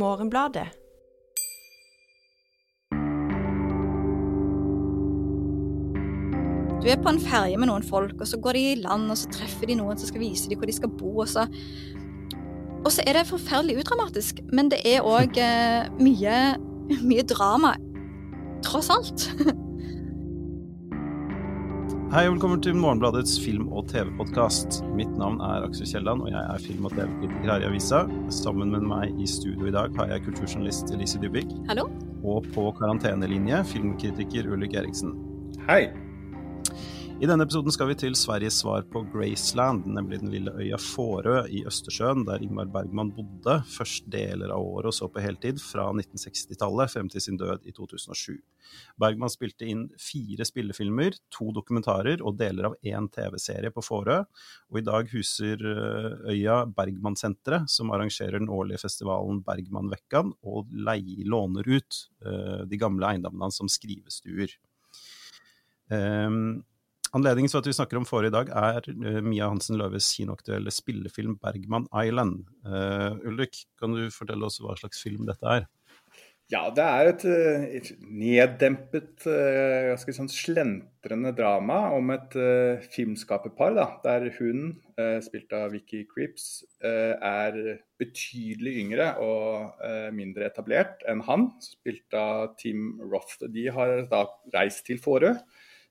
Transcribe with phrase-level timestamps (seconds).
[0.00, 0.70] Morgenbladet.
[6.80, 9.18] Du er på en ferge med noen folk, og så går de i land, og
[9.20, 11.12] så treffer de noen som skal vise dem hvor de skal bo.
[11.20, 11.44] Og så,
[12.80, 16.38] og så er det forferdelig udramatisk, men det er òg eh, mye,
[17.04, 17.76] mye drama.
[18.64, 19.28] Tross alt.
[22.10, 24.80] Hei og velkommen til Morgenbladets film- og TV-podkast.
[24.98, 28.00] Mitt navn er Aksel Kielland, og jeg er film- og TV-kritiker her i avisa.
[28.34, 31.52] Sammen med meg i studio i dag har jeg kulturjournalist Elise Dybvik.
[31.68, 31.84] Hallo?
[32.26, 35.14] Og på karantenelinje filmkritiker Ulrik Eriksen.
[35.68, 35.84] Hei.
[37.20, 41.42] I denne episoden skal vi til Sveriges svar på Graceland, nemlig den lille øya Fårö
[41.52, 45.90] i Østersjøen, der Ingmar Bergman bodde først deler av året og så på heltid, fra
[45.92, 48.38] 1960-tallet frem til sin død i 2007.
[49.04, 54.16] Bergman spilte inn fire spillefilmer, to dokumentarer og deler av én TV-serie på Fårö,
[54.72, 55.60] og i dag huser
[56.32, 62.02] øya Bergmansenteret, som arrangerer den årlige festivalen Bergmanvekkan, og leier, låner ut
[62.64, 64.56] de gamle eiendommene hans som skrivestuer.
[65.90, 66.62] Um,
[67.10, 70.70] Anledningen til at vi snakker om forrige i dag, er uh, Mia Hansen Løves kinoaktuelle
[70.70, 72.44] spillefilm 'Bergman Island'.
[72.62, 75.66] Uh, Ulrik, kan du fortelle oss hva slags film dette er?
[76.50, 77.24] Ja, det er et,
[77.78, 83.78] et neddempet, ganske sånn slentrende drama om et uh, filmskaperpar.
[84.02, 87.58] Der hun, uh, spilt av Vicky Creeps, er
[88.00, 89.82] betydelig yngre og
[90.16, 93.42] mindre etablert enn han, spilt av Tim Roth.
[93.50, 94.24] De har da
[94.54, 95.34] reist til Fårö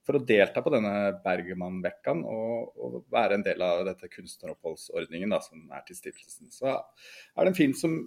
[0.08, 5.42] for å delta på denne Bergmanvekkan og, og, være en del av dette kunstneroppholdsordningen da,
[5.44, 6.50] som er til stiftelsen.
[6.54, 8.00] Så er det en film som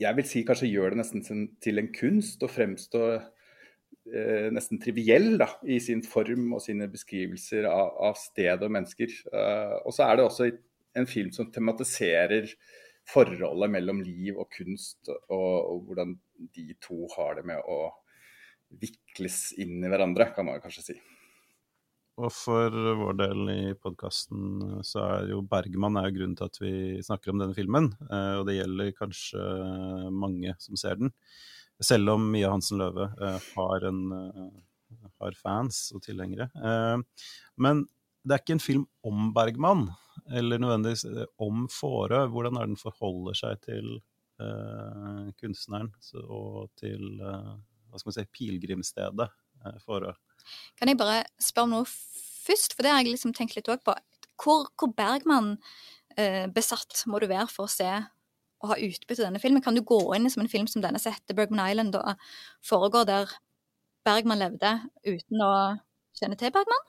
[0.00, 5.34] jeg vil si kanskje gjør det nesten til en kunst og fremstår eh, nesten triviell
[5.40, 9.12] da, i sin form og sine beskrivelser av, av sted og mennesker.
[9.28, 10.48] Uh, og så er det også
[11.00, 12.48] en film som tematiserer
[13.10, 16.16] forholdet mellom liv og kunst, og, og hvordan
[16.56, 17.90] de to har det med å
[18.80, 21.00] vikles inn i hverandre, kan man kanskje si.
[22.20, 26.58] Og for vår del i podkasten så er jo Bergman er jo grunnen til at
[26.60, 26.72] vi
[27.04, 27.86] snakker om denne filmen.
[28.10, 29.44] Og det gjelder kanskje
[30.12, 31.14] mange som ser den.
[31.80, 34.02] Selv om Mia Hansen Løve har, en,
[35.22, 36.50] har fans og tilhengere.
[37.56, 37.86] Men
[38.20, 39.86] det er ikke en film om Bergman,
[40.28, 41.06] eller nødvendigvis
[41.40, 42.26] om Fårö.
[42.28, 43.94] Hvordan er den forholder seg til
[45.40, 45.88] kunstneren
[46.26, 49.32] og til hva skal man si, pilegrimsstedet
[49.86, 50.12] Fårö?
[50.78, 52.74] Kan jeg bare spørre om noe først?
[52.76, 53.94] For det har jeg liksom tenkt litt òg på.
[54.40, 55.54] Hvor, hvor Bergman
[56.16, 56.48] eh,
[57.06, 57.90] må du være for å se
[58.60, 59.62] og ha utbytte av denne filmen?
[59.64, 62.16] Kan du gå inn i som en film som denne som heter Bergman Island, og
[62.66, 63.36] foregår der
[64.04, 64.74] Bergman levde,
[65.06, 65.52] uten å
[66.18, 66.88] kjenne til Bergman?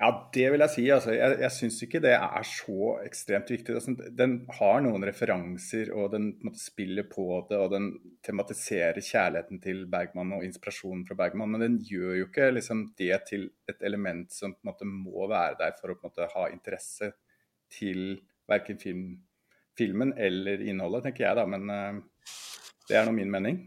[0.00, 0.82] Ja, det vil jeg si.
[0.94, 3.74] Altså, jeg jeg syns ikke det er så ekstremt viktig.
[4.16, 7.90] Den har noen referanser, og den måte, spiller på det, og den
[8.24, 11.52] tematiserer kjærligheten til Bergman og inspirasjonen fra Bergman.
[11.52, 15.76] Men den gjør jo ikke liksom, det til et element som måte, må være der
[15.76, 17.12] for å måte, ha interesse
[17.68, 19.04] til verken film,
[19.76, 21.44] filmen eller innholdet, tenker jeg da.
[21.44, 22.32] Men uh,
[22.88, 23.60] det er nå min mening.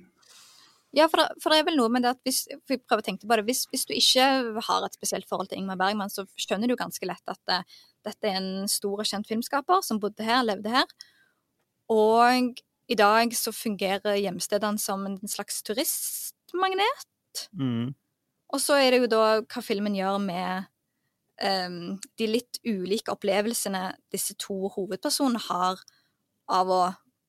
[0.94, 3.02] Ja, for det, for det, er vel noe med det at hvis, for jeg prøver
[3.02, 4.26] å tenke på det, hvis, hvis, du ikke
[4.68, 7.64] har et spesielt forhold til Ingmar Bergman, så skjønner du ganske lett at det,
[8.06, 10.86] dette er en stor og kjent filmskaper som bodde her, levde her.
[11.90, 12.62] Og
[12.94, 17.08] i dag så fungerer hjemstedene som en slags turistmagnet.
[17.58, 17.96] Mm.
[18.54, 20.68] Og så er det jo da hva filmen gjør med
[21.42, 25.82] um, de litt ulike opplevelsene disse to hovedpersonene har
[26.54, 26.84] av å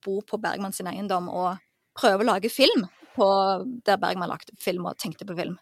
[0.04, 1.56] bo på Bergman sin eiendom og
[1.96, 3.26] prøve å lage film på
[3.86, 5.56] der Bergman lagde film og tenkte på film.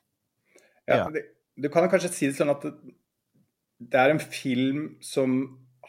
[0.88, 1.26] Ja, det,
[1.60, 2.72] Du kan kanskje si det sånn at det,
[3.92, 5.42] det er en film som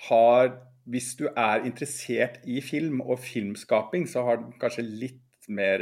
[0.09, 5.79] har Hvis du er interessert i film og filmskaping, så har den kanskje litt mer,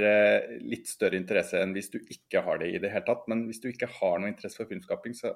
[0.61, 3.23] litt større interesse enn hvis du ikke har det i det hele tatt.
[3.25, 5.33] Men hvis du ikke har noe interesse for filmskaping, så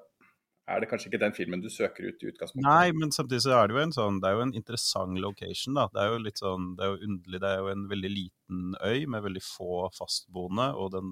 [0.66, 2.66] er det kanskje ikke den filmen du søker ut i utgangspunktet.
[2.66, 5.78] Nei, men samtidig så er det jo en sånn, det er jo en interessant location,
[5.78, 5.86] da.
[5.94, 7.42] Det er jo litt sånn, det er jo underlig.
[7.44, 11.12] Det er jo en veldig liten øy med veldig få fastboende, og den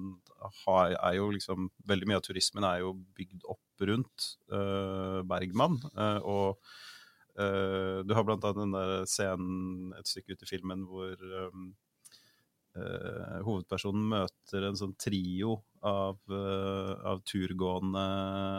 [0.64, 5.78] har, er jo liksom Veldig mye av turismen er jo bygd opp rundt uh, Bergman.
[5.94, 6.68] Uh, og
[7.38, 11.14] uh, du har blant annet den der scenen et stykke ut i filmen hvor
[11.50, 11.74] um,
[12.74, 18.02] Uh, hovedpersonen møter en sånn trio av, uh, av turgående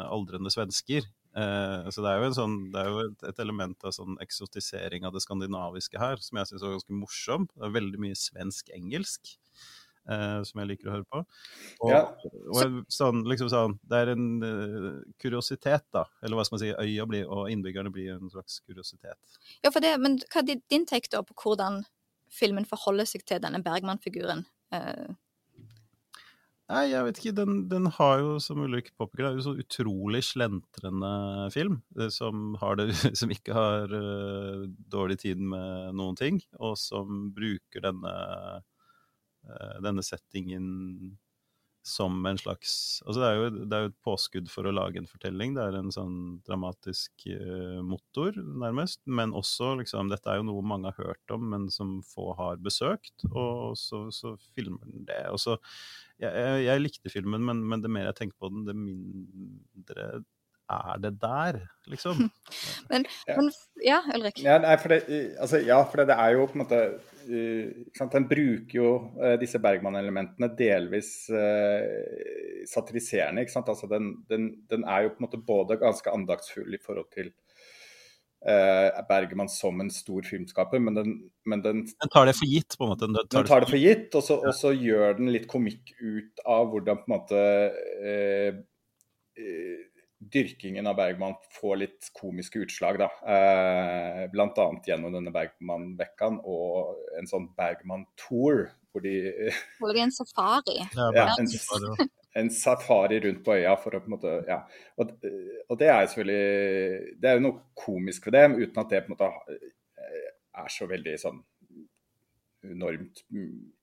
[0.08, 1.08] aldrende svensker.
[1.36, 5.04] Uh, så det er jo, sånn, det er jo et, et, element av sånn eksotisering
[5.04, 7.50] av det skandinaviske her, som jeg syns er ganske morsom.
[7.52, 9.36] Det er veldig mye svensk-engelsk.
[10.06, 11.20] som jeg liker å høre på.
[11.82, 12.04] Og, ja.
[12.54, 14.28] og sånn, liksom sånn, det er en
[15.18, 16.04] kuriositet, da.
[16.22, 19.18] Eller hva skal man si, øya blir, og innbyggerne blir en slags kuriositet.
[19.66, 21.82] Ja, for det, men hva er din take da på hvordan
[22.36, 24.44] filmen forholder seg til denne Bergman-figuren.
[24.74, 25.14] Uh,
[26.66, 27.34] Nei, jeg vet ikke.
[27.38, 31.12] Den, den har jo, som Ulrik påpeker, er jo så utrolig slentrende
[31.54, 31.78] film.
[32.10, 32.88] Som, det,
[33.20, 38.16] som ikke har uh, dårlig tid med noen ting, og som bruker denne,
[39.46, 40.66] uh, denne settingen
[41.86, 44.98] som en slags Altså det er, jo, det er jo et påskudd for å lage
[44.98, 45.54] en fortelling.
[45.54, 46.16] Det er en sånn
[46.48, 49.04] dramatisk uh, motor, nærmest.
[49.06, 52.58] Men også liksom Dette er jo noe mange har hørt om, men som få har
[52.66, 53.28] besøkt.
[53.32, 55.22] Og så, så filmer den det.
[55.30, 55.60] Og så
[56.22, 60.24] jeg, jeg, jeg, likte filmen, men, men, det mer jeg tenker på den, det mindre
[60.72, 61.60] er det der,
[61.92, 62.30] liksom.
[62.92, 63.36] men, ja.
[63.38, 63.52] men,
[63.86, 64.42] ja, Ulrik?
[64.44, 65.04] Ja, nei, for det,
[65.42, 66.82] altså, ja, for det, er jo på en måte
[67.30, 68.92] uh, Den bruker jo
[69.22, 73.46] uh, disse Bergman-elementene delvis uh, satiriserende.
[73.46, 73.70] ikke sant?
[73.70, 77.34] Altså, den, den, den, er jo på en måte både ganske andaktsfull i forhold til
[78.50, 81.16] eh, Bergman som en stor filmskaper, men den,
[81.46, 83.10] men den, den tar det for gitt, på en måte?
[83.10, 84.76] Den tar, den tar det for gitt, og så, ja.
[84.90, 87.44] gjør den litt komikk ut av hvordan på en måte
[88.06, 88.62] eh,
[89.40, 89.84] eh,
[90.32, 93.00] dyrkingen av Bergman får litt komiske utslag.
[93.02, 93.10] da.
[93.36, 94.68] Eh, Bl.a.
[94.88, 98.68] gjennom denne Bergman-vekkaen og en sånn Bergman-tour.
[98.92, 99.16] Hvor de
[99.80, 100.78] Hvor det er en safari.
[100.96, 104.62] Ja, en safari en safari rundt på øya for å på en måte Ja.
[105.00, 105.14] Og,
[105.70, 109.14] og det er selvfølgelig Det er jo noe komisk ved det, uten at det på
[109.14, 109.30] en måte
[110.56, 111.40] er så veldig sånn
[112.74, 113.24] enormt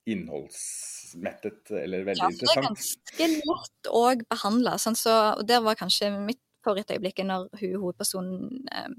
[0.09, 2.57] innholdsmettet eller veldig interessant.
[2.57, 4.03] Ja, det er ganske lett å
[4.35, 4.79] behandle.
[4.83, 8.99] Sånn så, og Der var kanskje mitt favorittøyeblikk når hun, hovedpersonen um,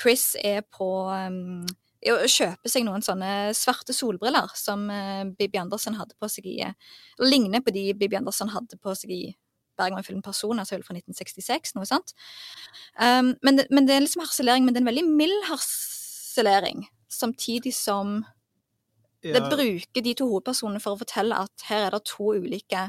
[0.00, 1.64] Chris er på um,
[2.06, 6.58] å kjøpe seg noen sånne svarte solbriller som uh, Bibi Andersen hadde på seg i
[7.22, 9.24] Ligner på de Bibi Andersen hadde på seg i
[9.76, 12.14] Bergman-filmen 'Person', altså fra 1966, noe sånt.
[12.96, 16.86] Um, men, det, men, det, er liksom harselering, men det er en veldig mild harselering,
[17.12, 18.22] samtidig som.
[19.24, 22.88] Det bruker de to hovedpersonene for å fortelle at her er det to ulike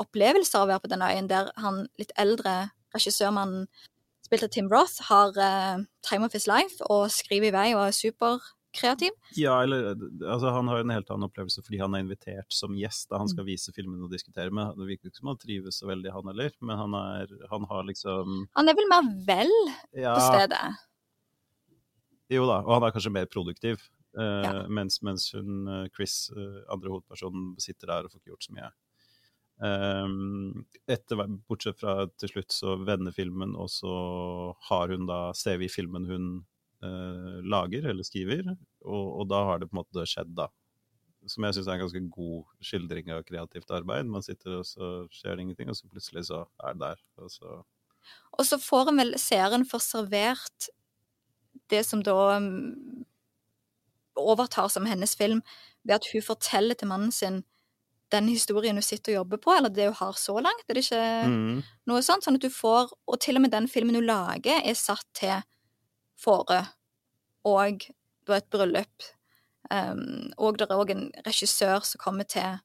[0.00, 2.56] opplevelser av å være på denne øyen, der han litt eldre
[2.96, 3.66] regissørmannen
[4.26, 7.84] spilt av Tim Roth, har uh, Time of His Life og skriver i vei og
[7.84, 9.14] er superkreativ.
[9.38, 13.08] Ja, eller altså, han har en helt annen opplevelse fordi han er invitert som gjest
[13.12, 13.50] da han skal mm.
[13.52, 14.74] vise filmen og diskutere med.
[14.78, 17.86] Det virker ikke som han trives så veldig, han heller, men han, er, han har
[17.92, 19.54] liksom Han er vel mer vel
[19.94, 20.16] ja.
[20.16, 20.64] på stedet?
[22.32, 23.84] Jo da, og han er kanskje mer produktiv.
[24.16, 24.64] Ja.
[24.68, 28.56] mens, mens, hun, eh, Chris, uh, andre hovedpersonen, sitter der og får ikke gjort så
[28.56, 28.70] mye.
[29.56, 33.92] Um, etter, bortsett fra til slutt så vender filmen, og så
[34.68, 36.26] har hun da Ser vi filmen hun
[36.84, 38.52] uh, lager eller skriver,
[38.84, 40.50] og, og, da har det på en måte skjedd, da.
[41.26, 44.06] Som jeg syns er en ganske god skildring av kreativt arbeid.
[44.12, 47.00] Man sitter og så skjer det ingenting, og så plutselig så er det der.
[47.24, 47.56] Og så,
[48.36, 50.68] og så får en vel seeren for servert
[51.72, 53.04] det som da um,
[54.16, 55.42] overtar som hennes film,
[55.84, 57.44] ved at hun forteller til mannen sin
[58.12, 60.64] den historien hun sitter og jobber på, eller det hun har så langt.
[60.68, 61.62] Er det ikke mm.
[61.90, 62.24] noe sånt?
[62.24, 65.42] Sånn at du får Og til og med den filmen hun lager, er satt til
[66.16, 66.62] fore
[67.46, 67.84] og
[68.26, 69.10] da et bryllup.
[69.70, 72.58] Um, og det er òg en regissør som kommer til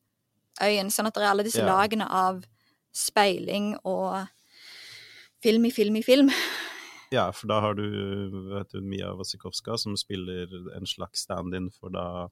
[0.62, 0.89] øyen.
[0.94, 1.69] Sånn at det er alle disse yeah.
[1.69, 2.44] lagene av
[2.94, 4.27] speiling og
[5.42, 6.31] film i film i film.
[7.12, 7.84] Ja, for da har du
[8.72, 10.48] du, Mia Wasikowska som spiller
[10.78, 12.30] en slags stand-in for da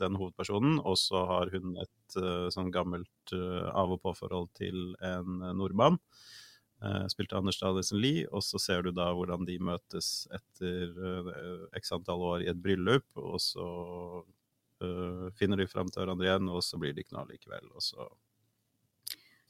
[0.00, 4.94] den hovedpersonen, og så har hun et uh, sånn gammelt uh, av- og på-forhold til
[5.04, 5.98] en uh, nordmann.
[6.80, 10.96] Uh, spilte Anders Dahlisen Lie, og så ser du da hvordan de møtes etter
[11.76, 13.66] x antall år i et bryllup, og så
[15.38, 18.08] finner de fram til hverandre igjen, og så blir de noe likevel, og så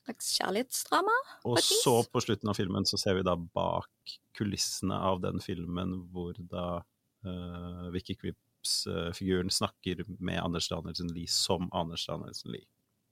[0.04, 1.16] slags kjærlighetsdrama?
[1.48, 5.94] Og så på slutten av filmen så ser vi da bak kulissene av den filmen
[6.12, 12.68] hvor da uh, Vicky Quips-figuren uh, snakker med Anders Danielsen Lie som Anders Danielsen Lie.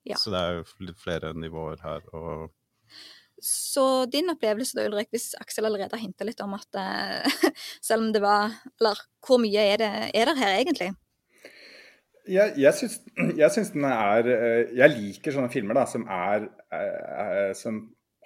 [0.08, 0.16] Ja.
[0.16, 2.06] Så det er jo flere nivåer her.
[2.16, 2.50] og
[3.40, 7.52] så din opplevelse da, Ulrik, hvis Aksel allerede har hinta litt om at uh,
[7.86, 10.90] selv om det var Eller hvor mye er det, er det her egentlig?
[12.28, 16.44] Jeg, jeg, syns, den er eh, Jeg liker sånne filmer da, som er,
[16.76, 17.80] er Som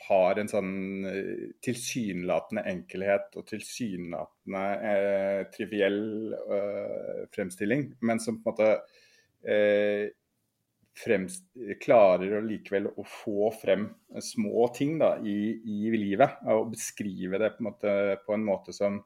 [0.08, 0.72] har en sånn
[1.08, 6.02] eh, tilsynelatende enkelhet og tilsynelatende eh, triviell
[6.34, 8.68] eh, fremstilling, men som på en måte
[9.48, 10.10] eh,
[10.94, 11.48] fremst,
[11.82, 13.88] klarer å likevel å få frem
[14.22, 16.38] små ting da, i, i, livet.
[16.52, 17.96] Og beskrive det på en, måte,
[18.26, 19.00] på en måte som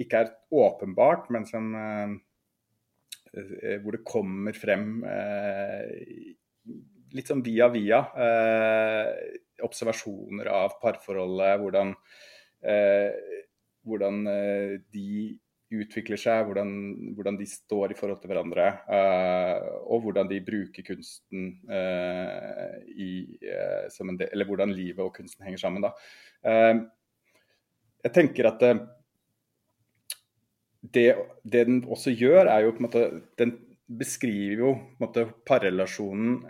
[0.00, 2.25] ikke er åpenbart, men som eh, eh
[3.82, 5.02] hvor det kommer frem
[7.16, 8.02] litt sånn via via.
[8.26, 11.94] Eh, observasjoner av parforholdet, hvordan,
[12.62, 13.42] eh,
[13.86, 15.34] hvordan eh, de
[15.76, 16.68] utvikler seg, hvordan,
[17.16, 18.68] hvordan, de står i forhold til hverandre.
[18.86, 23.08] Uh, og hvordan de bruker kunsten uh, i,
[23.42, 25.82] uh, Eller hvordan livet og kunsten henger sammen.
[25.82, 25.90] Da.
[28.06, 28.62] jeg tenker at
[30.92, 31.08] det,
[31.42, 33.04] det, den også gjør, er jo på en måte
[33.38, 36.40] Den beskriver jo på en måte parrelasjonen,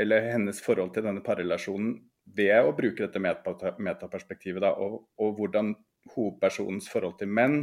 [0.00, 1.94] eller hennes forhold til denne parrelasjonen,
[2.36, 4.62] ved å bruke dette metaperspektivet.
[4.62, 5.72] Da, og, og hvordan
[6.12, 7.56] hovedpersonens forhold til menn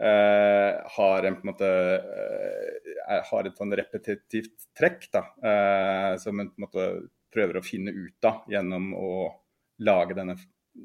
[0.00, 6.38] eh, har en på en måte eh, har et sånn repetitivt trekk da, eh, som
[6.38, 6.88] hun på en måte
[7.32, 9.12] prøver å finne ut av gjennom å
[9.82, 10.36] lage denne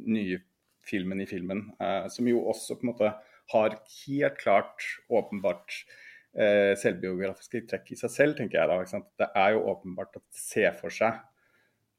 [0.08, 0.40] nye
[0.88, 1.66] filmen i filmen.
[2.10, 3.10] som jo også på en måte
[3.54, 5.82] har helt klart åpenbart
[6.78, 9.02] selvbiografiske trekk i seg selv, tenker jeg da.
[9.18, 11.16] Det er jo åpenbart å se for seg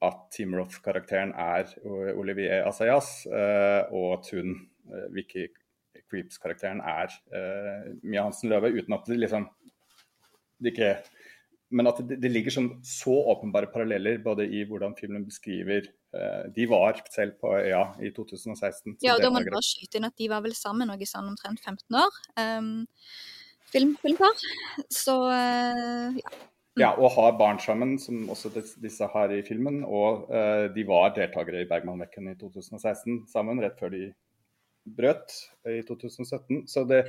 [0.06, 1.72] at Team Roth-karakteren er
[2.14, 4.52] Olivier Assayas, og at hun,
[5.16, 5.48] Vicky
[6.08, 9.48] Creeps-karakteren er eh, Mia Hansen Løve, uten at det liksom
[10.58, 10.92] det ikke
[11.70, 16.48] men at det, det ligger sånn, så åpenbare paralleller både i hvordan filmen beskriver uh,
[16.54, 18.96] De var selv på øya i 2016.
[19.04, 21.60] Ja, da må man bare skyte inn at de var vel sammen noe sånn omtrent
[21.60, 22.20] 15 år.
[22.40, 22.70] Um,
[23.68, 24.46] film, filmpar.
[24.88, 26.37] Så uh, ja.
[26.78, 26.84] Mm.
[26.84, 29.82] Ja, og har barn sammen, som også disse har i filmen.
[29.84, 34.04] Og uh, de var deltakere i Bergman-vekken i 2016 sammen, rett før de
[34.96, 35.34] brøt
[35.68, 36.62] i 2017.
[36.70, 37.02] Så det,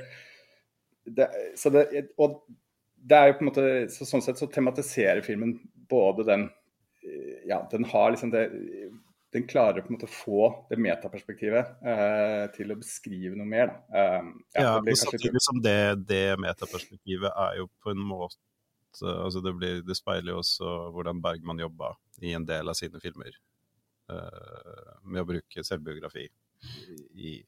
[1.06, 1.86] det, så det
[2.18, 2.42] Og
[3.00, 5.56] det er jo på en måte så Sånn sett så tematiserer filmen
[5.90, 6.48] både den
[7.48, 8.48] Ja, den har liksom det
[9.32, 13.70] den klarer på en måte å få det metaperspektivet eh, til å beskrive noe mer.
[13.94, 18.40] Eh, ja, ja og samtidig som det, det, metaperspektivet er jo på en måte
[19.06, 21.92] altså det, blir, det, speiler jo også hvordan Bergman jobba
[22.26, 23.36] i en del av sine filmer.
[24.10, 26.26] Eh, med å bruke selvbiografi
[27.14, 27.38] i,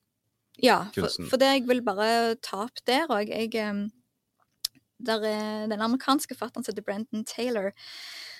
[0.62, 3.32] ja, for, for, det jeg vil bare ta opp der òg
[5.02, 7.72] Der er den amerikanske fatteren heter Brendan Taylor,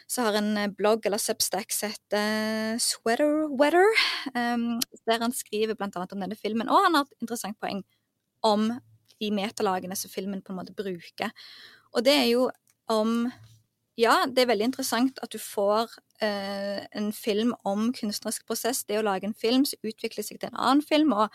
[0.07, 3.89] så har en eh, blogg eller substack som heter Sweater Weather,
[4.35, 6.69] um, der han skriver blant annet om denne filmen.
[6.69, 7.83] Og han har et interessant poeng
[8.45, 8.69] om
[9.23, 11.33] de metalagene som filmen på en måte bruker.
[11.95, 12.49] Og det er jo
[12.91, 13.31] om
[14.01, 15.91] Ja, det er veldig interessant at du får
[16.25, 18.81] eh, en film om kunstnerisk prosess.
[18.89, 21.29] Det å lage en film som utvikler seg til en annen film, og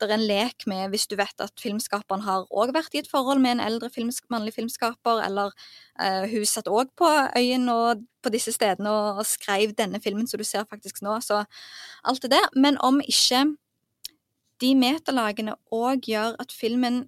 [0.00, 3.10] det er en lek med hvis du vet at filmskaperen har òg vært i et
[3.10, 5.54] forhold med en eldre films mannlig filmskaper, eller
[6.02, 7.06] eh, hun satt òg på
[7.38, 11.44] øyen og på disse stedene og, skrev denne filmen som du ser faktisk nå, så
[12.02, 12.50] alt det der.
[12.58, 13.46] Men om ikke
[14.60, 17.04] de meterlagene òg gjør at filmen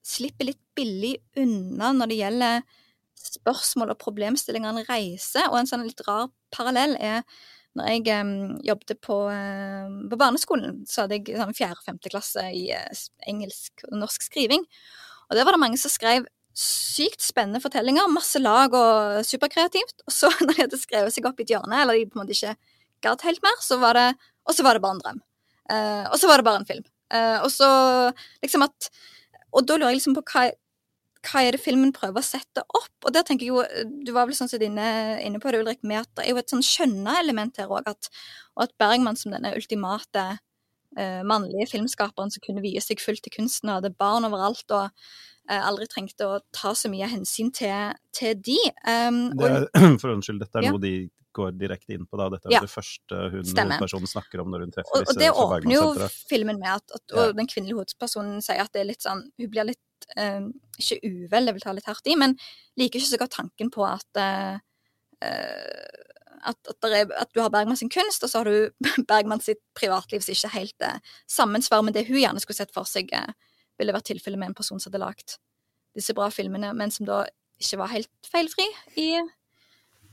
[0.00, 2.62] slipper litt billig unna når det gjelder
[3.20, 5.48] spørsmål og problemstillinger han reiser.
[5.50, 7.24] Og en sånn litt rar parallell er
[7.78, 8.32] når jeg um,
[8.66, 11.70] jobbet på, uh, på, barneskolen, så hadde jeg sånn 4.
[11.76, 12.00] og 5.
[12.10, 14.64] klasse i uh, engelsk og norsk skriving.
[15.30, 20.02] Og der var det mange som skrev sykt spennende fortellinger, masse lag og superkreativt.
[20.08, 22.24] Og så når de hadde skrevet seg opp i et hjørne, eller de på en
[22.24, 22.56] måte ikke
[23.06, 24.08] gadd helt mer, så var det
[24.48, 25.22] Og så var det bare en drøm.
[25.70, 26.86] Uh, og så var det bare en film.
[27.44, 27.68] og så
[28.42, 28.90] liksom at
[29.52, 30.50] Og da lurer jeg liksom på hva,
[31.26, 32.92] hva er det filmen prøver å sette opp?
[33.04, 35.82] Og der tenker jeg jo, Du var vel sånn som inne, inne på det, Ulrik,
[35.84, 37.88] med at det er jo et sånn skjønna element her òg.
[37.90, 40.24] Og at Bergman som denne ultimate
[40.98, 44.88] uh, mannlige filmskaperen som kunne vie seg fullt til kunsten, og hadde barn overalt, og
[44.88, 48.58] uh, aldri trengte å ta så mye hensyn til, til de.
[48.86, 49.68] Um, det er,
[50.02, 50.74] for unnskyld, dette er ja.
[50.74, 50.94] noe de
[51.36, 52.18] går direkte inn på.
[52.20, 52.28] da.
[52.34, 52.62] Dette er ja.
[52.64, 56.08] det første hun, hovedpersonen snakker om når hun treffer og, disse Og det åpner jo
[56.30, 59.52] filmen med, at, at og den kvinnelige hovedpersonen sier at det er litt sånn, hun
[59.52, 60.42] blir litt eh,
[60.80, 62.36] Ikke uvel, det vil ta litt hardt i, men
[62.80, 64.58] liker ikke så godt tanken på at eh,
[66.40, 68.70] at, at, er, at, du har Bergman sin kunst, og så har du
[69.10, 72.88] Bergman sitt privatliv som ikke helt eh, sammensvarer med det hun gjerne skulle sett for
[72.88, 73.34] seg eh,
[73.80, 75.36] ville vært tilfellet med en person som hadde lagd
[75.96, 77.24] disse bra filmene, men som da
[77.60, 78.66] ikke var helt feilfri
[79.00, 79.08] i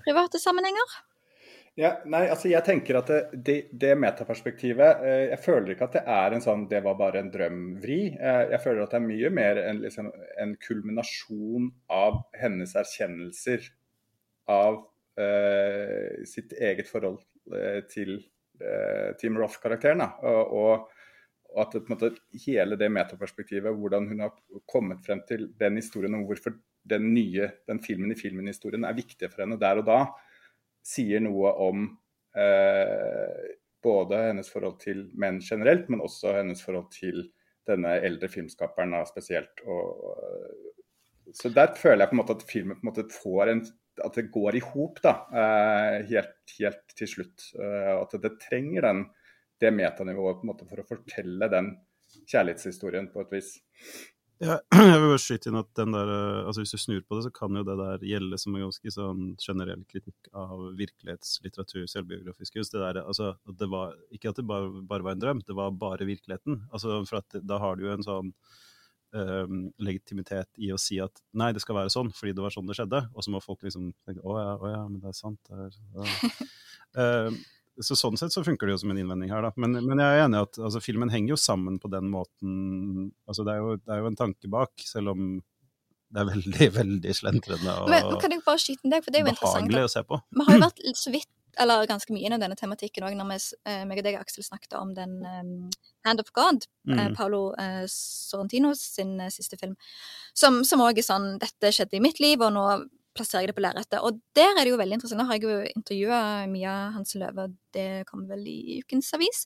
[0.04, 0.96] private sammenhenger.
[1.78, 5.98] Ja, nei, altså jeg tenker at det, det, det metaperspektivet eh, Jeg føler ikke at
[6.00, 8.00] det er en sånn 'det var bare en drøm'-vri.
[8.18, 10.10] Eh, jeg føler at det er mye mer en, liksom,
[10.42, 13.70] en kulminasjon av hennes erkjennelser
[14.50, 14.82] av
[15.22, 17.22] eh, sitt eget forhold
[17.54, 18.18] eh, til
[19.22, 20.02] Team Roth-karakteren.
[20.26, 20.88] Og, og,
[21.62, 22.10] at det, måte,
[22.42, 24.34] hele det metaperspektivet, hvordan hun har
[24.66, 26.58] kommet frem til den historien, og hvorfor
[26.90, 30.00] den nye, den filmen i filmen-historien er viktig for henne der og da
[30.88, 31.88] sier noe om
[32.38, 37.28] eh, både hennes forhold til menn generelt, men også hennes forhold til
[37.68, 39.64] denne eldre filmskaperen spesielt.
[39.68, 40.00] Og,
[41.36, 43.68] så der føler jeg på en måte at filmen på en måte får en
[44.06, 47.48] At det går i hop eh, helt, helt, til slutt.
[47.58, 49.00] Eh, at det trenger den,
[49.58, 51.72] det metanivået på en måte for å fortelle den
[52.30, 53.56] kjærlighetshistorien på et vis.
[54.38, 54.60] Ja,
[54.92, 56.10] jeg vil bare skyte inn at den der,
[56.46, 58.94] altså Hvis du snur på det, så kan jo det der gjelde som en ganske
[58.94, 62.76] sånn generell kritikk av virkelighetslitteratur, selvbiografisk kunst.
[62.76, 65.74] Det der, altså, det var, ikke at det bare, bare, var en drøm, det var
[65.74, 66.62] bare virkeligheten.
[66.70, 68.32] Altså, for at Da har du jo en sånn
[69.18, 72.70] um, legitimitet i å si at nei, det skal være sånn fordi det var sånn
[72.70, 73.04] det skjedde.
[73.18, 75.42] Og så må folk liksom tenke å ja, å ja, men det er sant.
[75.50, 76.50] Det er, ja.
[77.02, 77.46] uh,
[77.86, 79.52] så Sånn sett så funker det jo som en innvending her, da.
[79.60, 83.12] Men, men jeg er enig i at altså, filmen henger jo sammen på den måten.
[83.30, 85.32] Altså, det, er jo, det er jo en tanke bak, selv om
[86.08, 89.26] det er veldig, veldig slentrende og men, kan jeg bare skyte deg, for det er
[89.26, 90.22] jo behagelig å se på.
[90.38, 93.40] Vi har jo vært så vidt, eller ganske mye innom denne tematikken òg, når vi,
[93.70, 95.56] eh, meg og deg Aksel snakket om den um,
[96.06, 97.16] Hand of God, eh, mm.
[97.18, 99.74] Paolo uh, Sorrentinos sin uh, siste film,
[100.38, 102.68] som òg er sånn Dette skjedde i mitt liv, og nå
[103.18, 104.00] plasserer jeg det på lerretet.
[104.06, 105.22] Og der er det jo veldig interessant.
[105.22, 106.22] Nå har jeg jo intervjua
[106.52, 109.44] Mia Hansen Løve, det kommer vel i ukens avis.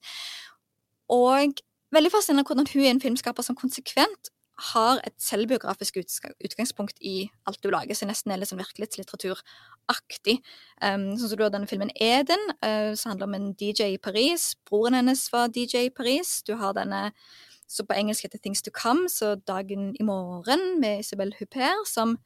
[1.11, 1.63] Og
[1.95, 7.63] veldig fascinerende hvordan hun er en filmskaper som konsekvent har et selvbiografisk utgangspunkt i alt
[7.63, 10.35] du lager, så nesten er litt sånn virkelighetslitteratur-aktig.
[10.83, 14.01] Um, sånn som du har denne filmen Eden, uh, som handler om en DJ i
[14.01, 14.51] Paris.
[14.69, 16.39] Broren hennes var DJ i Paris.
[16.45, 17.07] Du har denne
[17.71, 22.17] som på engelsk heter Things to Come, så Dagen i morgen med Isabel Huppert, som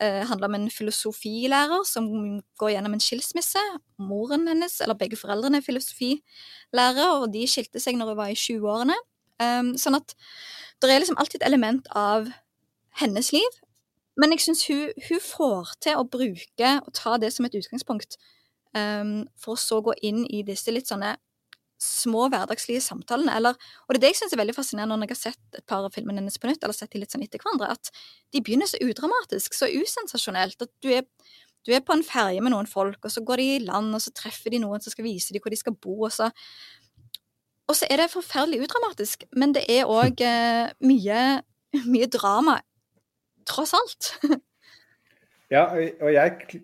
[0.00, 2.08] eh, handler om en filosofilærer som
[2.58, 3.62] går gjennom en skilsmisse.
[3.98, 8.38] Moren hennes, eller begge foreldrene, er filosofilærere, og de skilte seg når hun var i
[8.38, 8.96] 20-årene.
[9.40, 10.14] Um, sånn at
[10.80, 12.28] det er liksom alltid et element av
[13.00, 13.60] hennes liv.
[14.20, 18.18] Men jeg syns hun, hun, får til å bruke og ta det som et utgangspunkt,
[18.76, 21.14] um, for å så gå inn i disse litt sånne
[21.80, 23.34] små hverdagslige samtalene.
[23.36, 23.56] Eller,
[23.86, 25.86] og det er det jeg syns er veldig fascinerende når jeg har sett et par
[25.86, 27.92] av filmene hennes på nytt, eller sett de litt sånn etter hverandre, at
[28.34, 30.60] de begynner så udramatisk, så usensasjonelt.
[30.66, 31.06] At du er,
[31.66, 34.04] du er på en ferje med noen folk, og så går de i land, og
[34.04, 36.30] så treffer de noen som skal vise dem hvor de skal bo, og så
[37.70, 41.18] Og så er det forferdelig udramatisk, men det er òg eh, mye,
[41.86, 42.58] mye drama,
[43.46, 44.14] tross alt.
[45.50, 46.60] Ja, og jeg,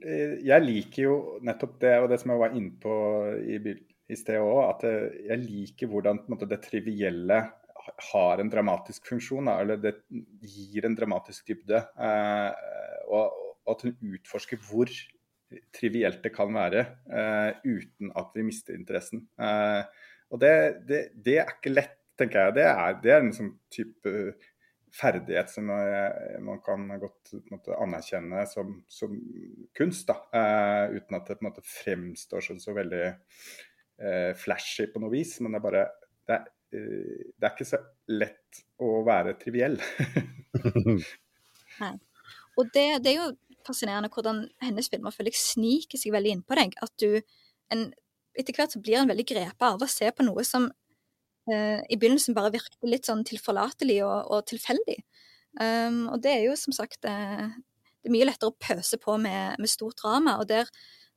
[0.47, 2.93] jeg, liker jo nettopp det, og det som jeg var inne på
[3.43, 3.57] i
[4.07, 7.41] i sted òg, at jeg liker hvordan måte, det trivielle
[8.13, 9.95] har en dramatisk funksjon, eller det
[10.43, 11.83] gir en dramatisk dybde.
[11.99, 12.65] Eh,
[13.11, 14.91] og, at hun utforsker hvor
[15.75, 19.25] trivielt det kan være, eh, uten at vi mister interessen.
[19.39, 19.83] Eh,
[20.31, 20.53] og det,
[20.87, 22.57] det, det, er ikke lett, tenker jeg.
[22.59, 24.13] Det er, det er en sånn type
[24.97, 29.19] ferdighet som man kan godt måte, anerkjenne som, som
[29.77, 33.43] kunst, da, eh, uten at det på en måte fremstår så, så veldig eh,
[34.37, 35.85] flashy på noe vis, men det er bare
[36.27, 37.81] det er, eh, det er ikke så
[38.13, 39.79] lett å være triviell.
[41.83, 41.95] Nei.
[42.57, 46.59] Og det, det, er jo fascinerende hvordan hennes filmer føler jeg sniker seg veldig innpå
[46.59, 46.77] deg.
[46.83, 47.21] At du
[47.75, 47.89] en,
[48.37, 50.67] Etter hvert så blir en veldig grepet av å se på noe som
[51.49, 54.99] eh, i begynnelsen bare virket litt sånn tilforlatelig og, og tilfeldig.
[55.57, 59.15] Um, og det er jo som sagt eh, Det er mye lettere å pøse på
[59.17, 60.37] med, med stort drama.
[60.43, 60.69] og der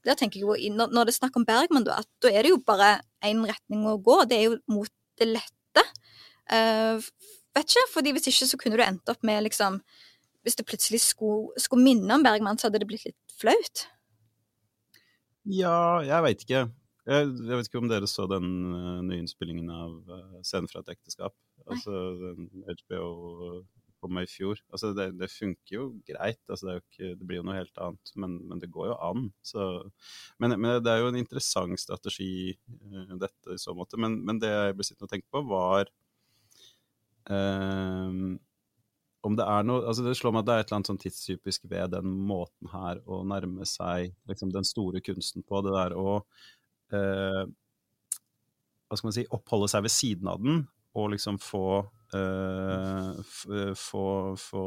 [0.07, 2.53] der tenker jeg jo, når, det er snakk om Bergman, da, at da er det
[2.53, 4.21] jo bare én retning å gå.
[4.29, 5.85] Det er jo mot det lette.
[6.49, 7.03] Uh,
[7.57, 9.83] vet ikke, fordi hvis ikke så kunne du endt opp med liksom
[10.47, 13.81] Hvis det plutselig skulle, skulle minne om Bergman, så hadde det blitt litt flaut.
[15.51, 16.61] Ja, jeg veit ikke.
[17.09, 20.93] Jeg, jeg, vet ikke om dere så den uh, nyinnspillingen av uh, Scenen fra et
[20.95, 21.35] ekteskap.
[21.67, 23.09] Altså den HBO
[23.99, 24.59] på meg i fjor.
[24.73, 26.41] Altså, det, det funker jo greit.
[26.47, 29.29] Altså, det, ikke, det, blir jo noe helt annet, men, men det går jo an.
[29.45, 29.69] Så,
[30.41, 32.53] men, men, det er jo en interessant strategi,
[32.89, 33.99] uh, dette i så måte.
[34.01, 35.91] Men, men, det jeg ble sittende og tenke på, var
[37.29, 38.35] uh,
[39.27, 41.01] om det er noe altså Det slår meg at det er et eller annet sånn
[41.03, 45.59] tidstypisk ved den måten her å nærme seg liksom, den store kunsten på.
[45.65, 46.21] Det der å
[46.95, 47.43] uh,
[48.89, 50.63] hva skal man si, oppholde seg ved siden av den
[50.99, 51.65] og liksom få
[52.15, 53.21] uh,
[53.77, 54.05] få,
[54.39, 54.65] få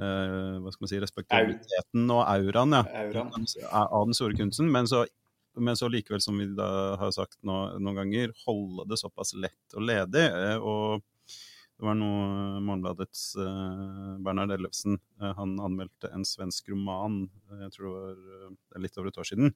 [0.00, 3.46] uh, hva skal man si, respektabiliteten og auraen ja, auraen.
[3.72, 4.70] av den store kunsten.
[4.72, 5.04] Men så,
[5.58, 9.78] men så, likevel, som vi da har sagt nå, noen ganger, holde det såpass lett
[9.78, 10.26] og ledig.
[10.62, 11.04] Og
[11.78, 17.20] det var noe Morgenbladets uh, Bernhard Ellefsen uh, Han anmeldte en svensk roman,
[17.52, 19.54] uh, jeg tror det var litt over et år siden,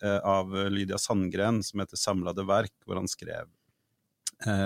[0.00, 3.50] av Lydia Sandgren som heter 'Samlade verk', hvor han skrev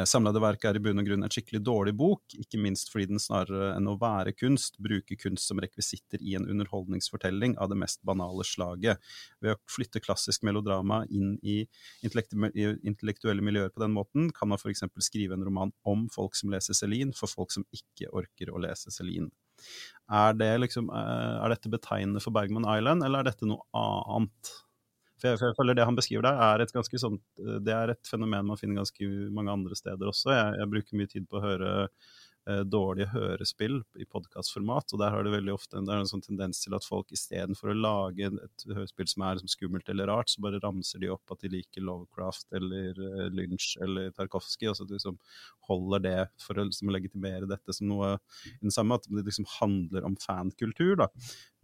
[0.06, 3.22] Samlede verk er i bunn og grunn en skikkelig dårlig bok, ikke minst fordi den
[3.22, 7.98] snarere enn å være kunst, bruker kunst som rekvisitter i en underholdningsfortelling av det mest
[8.06, 9.02] banale slaget.
[9.42, 11.64] Ved å flytte klassisk melodrama inn i
[12.06, 14.86] intellektuelle miljøer på den måten, kan man f.eks.
[15.08, 18.94] skrive en roman om folk som leser Celine, for folk som ikke orker å lese
[18.94, 19.32] Celine.
[20.10, 24.54] Er, det liksom, eh, er dette betegnende for Bergman Island, eller er dette noe annet?
[25.24, 27.22] For jeg, føler det han beskriver der, er et sånt
[27.64, 30.30] Det er et fenomen man finner ganske mange andre steder også.
[30.34, 32.12] Jeg, jeg bruker mye tid på å høre eh,
[32.44, 34.92] dårlige hørespill i podkastformat.
[34.92, 37.76] Og der har det veldig ofte en, en sånn tendens til at folk istedenfor å
[37.78, 41.44] lage et hørespill som er liksom skummelt eller rart, så bare ramser de opp at
[41.44, 45.18] de liker Lovecraft eller uh, Lynch eller Tarkovskij, og så liksom
[45.68, 48.14] holder det for å liksom legitimere dette som noe
[48.50, 51.10] i den samme, at det liksom handler om fankultur, da,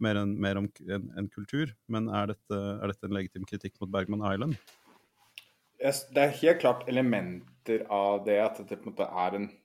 [0.01, 0.69] mer enn en,
[1.17, 1.75] en, kultur.
[1.91, 4.57] Men er dette, er dette en legitim kritikk mot Bergman Island?
[5.81, 9.60] Det er helt klart elementer av det at det på en måte er en Eh,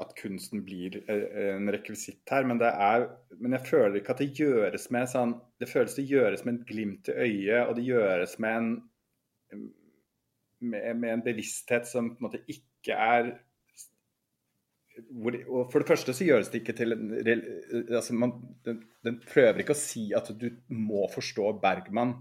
[0.00, 4.22] at kunsten blir eh, en rekvisitt her, men, det er, men jeg føler ikke at
[4.22, 7.88] det gjøres med sånn Det føles det gjøres med et glimt i øyet, og det
[7.88, 8.70] gjøres med en,
[10.60, 13.34] med, med en bevissthet som på en måte ikke er
[15.14, 17.12] hvor, og For det første så gjøres det ikke til en
[18.00, 18.32] altså man,
[18.66, 22.16] den, den prøver ikke å si at du må forstå Bergman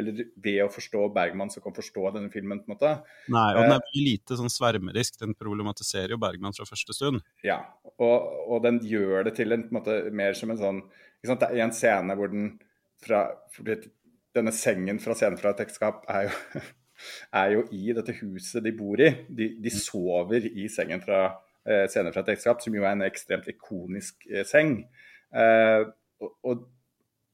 [0.00, 2.62] eller ved å forstå Bergman som kan forstå denne filmen.
[2.64, 2.94] på en måte.
[3.32, 5.20] Nei, og den er eh, veldig lite sånn svermerisk.
[5.20, 7.22] Den problematiserer jo Bergman fra første stund.
[7.46, 7.60] Ja,
[7.96, 8.16] og,
[8.48, 10.82] og den gjør det til en, på en måte mer som en sånn
[11.20, 11.46] ikke sant?
[11.50, 12.52] Er en scene hvor den
[13.04, 13.28] fra
[14.30, 16.60] Denne sengen fra scenen fra et ekteskap er jo,
[17.40, 19.08] er jo i dette huset de bor i.
[19.26, 21.24] De, de sover i sengen fra
[21.66, 24.76] eh, scenen fra et ekteskap, som jo er en ekstremt ikonisk eh, seng.
[25.34, 25.82] Eh,
[26.22, 26.62] og, og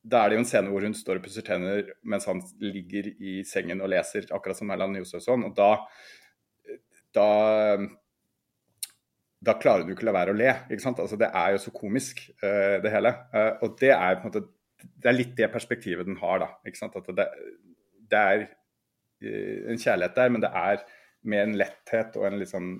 [0.06, 3.08] da er det jo en scene hvor hun står og pusser tenner mens han ligger
[3.18, 5.46] i sengen og leser, akkurat som Erland Josefsson.
[5.48, 5.70] Og da,
[7.16, 7.30] da
[9.46, 10.52] da klarer du ikke å la være å le.
[10.70, 11.00] ikke sant?
[11.02, 13.12] Altså, det er jo så komisk, uh, det hele.
[13.34, 14.46] Uh, og det er på en måte
[15.02, 16.40] det er litt det perspektivet den har.
[16.42, 16.96] da, ikke sant?
[16.98, 17.26] At det,
[18.10, 20.82] det er uh, en kjærlighet der, men det er
[21.26, 22.72] med en letthet og en litt sånn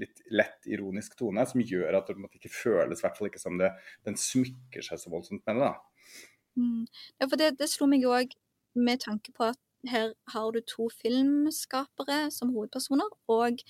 [0.00, 3.72] litt lett ironisk tone som gjør at det ikke føles hvert ikke som det,
[4.06, 5.70] den smykker seg så voldsomt med det.
[5.70, 6.24] da.
[6.56, 6.82] Mm.
[7.20, 8.34] Ja, for det, det slo meg òg
[8.76, 13.10] med tanke på at her har du to filmskapere som hovedpersoner.
[13.32, 13.60] Og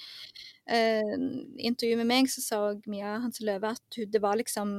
[0.70, 1.14] eh,
[1.58, 2.60] i intervjuet med meg så sa
[2.90, 4.70] Mia Hanse Løve at det var liksom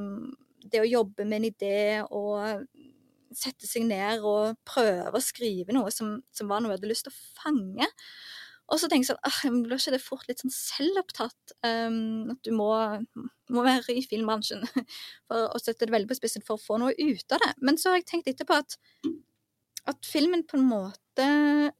[0.67, 2.65] det å jobbe med en idé og
[3.35, 7.07] sette seg ned og prøve å skrive noe som, som var noe jeg hadde lyst
[7.07, 7.89] til å fange.
[8.67, 11.53] Og så tenker jeg sånn, ah, blir ikke det fort litt sånn selvopptatt?
[11.63, 12.71] Um, at du må,
[13.53, 14.65] må, være i filmbransjen
[15.27, 17.53] for å sette det veldig på spissen for å få noe ut av det.
[17.63, 18.75] Men så har jeg tenkt etterpå at,
[19.87, 21.29] at filmen på en måte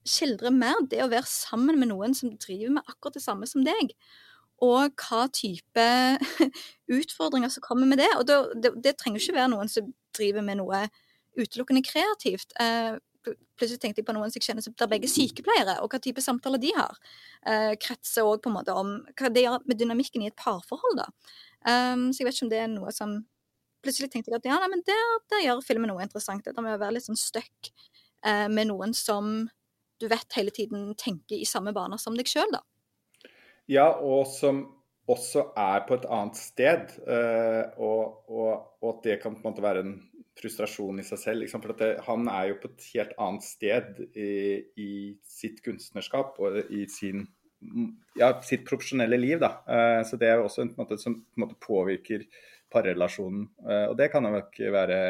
[0.07, 3.67] skildrer mer det å være sammen med noen som driver med akkurat det samme som
[3.67, 3.91] deg.
[4.63, 5.89] Og hva type
[6.99, 8.09] utfordringer som kommer med det.
[8.15, 10.87] Og det, det, det trenger ikke være noen som driver med noe
[11.37, 12.55] utelukkende kreativt.
[12.63, 12.95] Eh,
[13.57, 16.23] plutselig tenkte jeg på noen som jeg kjenner som er begge sykepleiere, og hva type
[16.23, 16.99] samtaler de har.
[17.47, 21.01] Eh, kretser òg på en måte om hva det gjør med dynamikken i et parforhold,
[21.01, 21.07] da.
[21.67, 23.19] Um, så jeg vet ikke om det er noe som
[23.85, 26.43] Plutselig tenkte jeg at ja, nei, men der, der gjør filmen noe interessant.
[26.43, 27.69] Det med å være litt sånn stuck
[28.25, 29.45] eh, med noen som
[30.01, 32.63] du vet hele tiden tenker i samme baner som deg sjøl, da.
[33.69, 34.63] Ja, og som
[35.07, 36.97] også er på et annet sted.
[37.07, 39.95] Uh, og, og, og, at det kan på en måte være en
[40.37, 41.43] frustrasjon i seg selv.
[41.43, 44.29] Liksom, for det, han er jo på et helt annet sted i,
[44.79, 44.91] i
[45.27, 47.25] sitt kunstnerskap og i sin,
[48.19, 49.41] ja, sitt profesjonelle liv.
[49.43, 49.51] Da.
[49.65, 52.27] Uh, så det er jo også en måte som på en måte påvirker
[52.73, 53.49] parrelasjonen.
[53.65, 55.01] Uh, og det kan nok være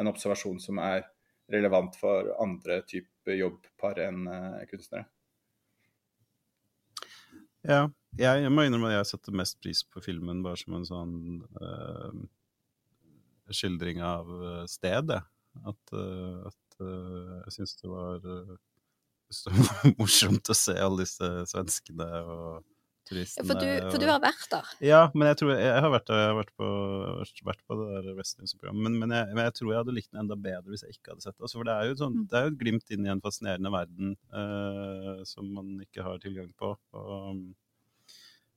[0.00, 1.06] en observasjon som er
[1.52, 5.08] relevant for andre typer jobbpar enn uh, kunstnere.
[7.64, 7.86] Ja,
[8.20, 11.14] jeg, jeg må innrømme at jeg setter mest pris på filmen bare som en sånn
[13.52, 15.22] skildring av eh, stedet.
[15.64, 18.22] At, eh, at eh, jeg syns det var
[19.34, 19.50] så
[20.00, 22.62] morsomt å se alle disse svenskene og
[23.08, 23.44] turistene.
[23.44, 24.70] Ja, for, du, for du har vært der?
[24.84, 26.20] Ja, men jeg tror jeg, jeg har vært der.
[26.22, 26.68] Jeg har vært på,
[27.50, 28.86] vært på det der Westernhuset-programmet.
[28.86, 31.26] Men, men, men, jeg tror jeg hadde likt den enda bedre hvis jeg ikke hadde
[31.26, 31.42] sett det.
[31.42, 33.74] Altså, for det er jo sånn, det er jo et glimt inn i en fascinerende
[33.74, 36.72] verden uh, som man ikke har tilgang på.
[36.96, 37.44] Og,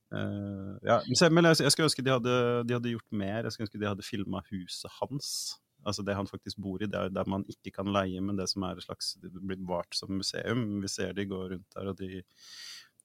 [0.08, 3.42] Uh, ja, men jeg, jeg skulle ønske de hadde, de hadde, gjort mer.
[3.44, 5.30] Jeg skulle ønske de hadde filma huset hans.
[5.86, 8.48] Altså det han faktisk bor i, det er der man ikke kan leie, men det
[8.50, 10.80] som er et slags det blir bevart som museum.
[10.82, 12.22] Vi ser de går rundt der, og de,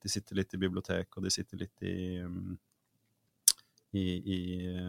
[0.03, 1.95] de sitter litt i bibliotek, og de sitter litt i,
[3.93, 4.39] i, i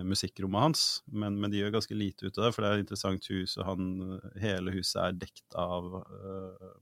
[0.06, 0.86] musikkrommet hans.
[1.12, 3.58] Men, men, de gjør ganske lite ut av det, for det er et interessant hus,
[3.58, 3.92] og han,
[4.42, 6.72] hele huset er dekt av uh,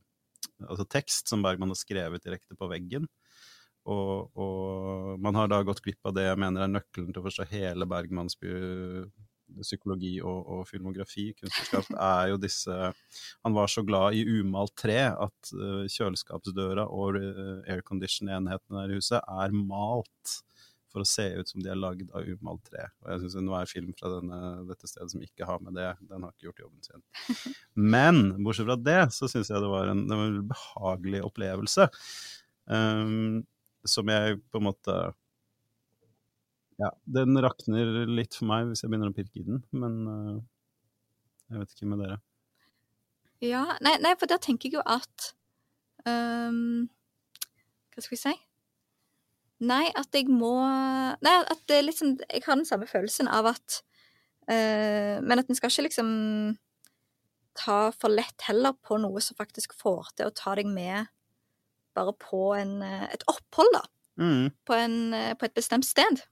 [0.69, 3.09] altså tekst som Bergman har skrevet direkte på veggen.
[3.91, 7.27] Og, og, man har da gått glipp av det jeg mener er nøkkelen til å
[7.27, 8.39] forstå hele Bergmanns
[9.61, 11.31] psykologi og, og, filmografi.
[11.39, 12.77] Kunstnerskap er jo disse
[13.43, 19.01] Han var så glad i umalt tre at uh, kjøleskapsdøra og uh, aircondition-enhetene der i
[19.01, 20.39] huset er malt
[20.93, 22.85] for å se ut som de er lagd av umalt tre.
[23.01, 26.27] Og jeg syns enhver film fra denne, dette stedet som ikke har med det, den
[26.27, 27.07] har ikke gjort jobben sin.
[27.95, 31.89] Men bortsett fra det, så syns jeg det var en, det var en behagelig opplevelse.
[32.69, 33.41] Um,
[33.89, 34.97] som jeg på en måte
[36.81, 40.39] Ja, den rakner litt for meg hvis jeg begynner å pirke i den, men uh,
[41.53, 42.19] jeg vet ikke med dere.
[43.43, 45.33] Ja, nei, nei, for der tenker jeg jo at
[46.07, 46.89] um,
[47.93, 48.35] Hva skal vi si?
[49.63, 50.55] Nei, at jeg må
[51.23, 53.81] Nei, at det er liksom Jeg har den samme følelsen av at
[54.51, 56.13] uh, Men at en skal ikke liksom
[57.59, 61.11] ta for lett heller på noe som faktisk får til å ta deg med
[61.97, 63.83] bare på en, eh, et opphold, da.
[64.21, 64.51] Mm.
[64.69, 66.23] På, en, eh, på et bestemt sted.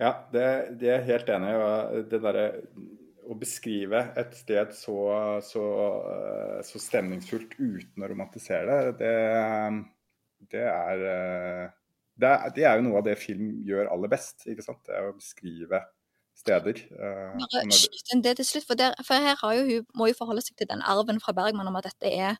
[0.00, 0.44] Ja, det,
[0.80, 2.04] det er jeg helt enig i.
[2.10, 2.46] Det derre
[3.26, 4.98] å beskrive et sted så,
[5.42, 5.64] så,
[6.12, 11.72] eh, så, stemningsfullt uten å romantisere det, det, det er
[12.16, 14.46] det er, det er, jo noe av det film gjør aller best.
[14.48, 14.80] ikke sant?
[14.88, 15.82] Det er å beskrive
[16.36, 16.80] steder.
[16.96, 20.16] Uh, Bare skyt inn det til slutt, for, der, for her jo hun, må jo
[20.18, 22.38] forholde seg til den arven fra Bergman om at dette er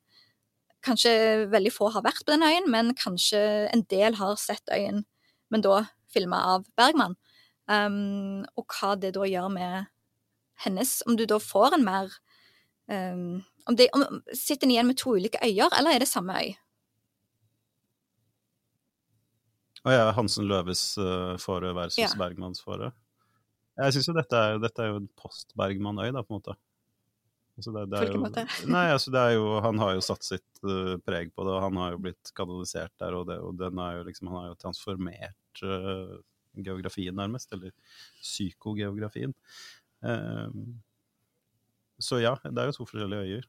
[0.87, 1.12] Kanskje
[1.51, 3.40] veldig få har vært på den øyen, men kanskje
[3.75, 5.03] en del har sett øyen,
[5.51, 7.16] men da filma av Bergman.
[7.66, 9.88] Um, og hva det da gjør med
[10.62, 12.12] hennes Om du da får en mer
[12.87, 16.37] um, om det, om, Sitter en igjen med to ulike øyer, eller er det samme
[16.38, 16.53] øy?
[19.87, 22.12] Å ja, Hansen Løves uh, fåre versus ja.
[22.18, 22.92] Bergmans fåre?
[23.77, 26.57] Jeg syns jo dette er, dette er jo en post-Bergman-øy, da, på en måte.
[27.57, 28.21] Altså det, det jo,
[28.75, 31.62] nei, altså det er jo, han har jo satt sitt uh, preg på det, og
[31.64, 34.51] han har jo blitt kanalisert der, og, det, og den er jo liksom, han har
[34.51, 36.19] jo transformert uh,
[36.66, 37.73] geografien, nærmest, eller
[38.21, 39.33] psykogeografien.
[40.05, 40.53] Uh,
[41.97, 43.49] så ja, det er jo to forskjellige øyer.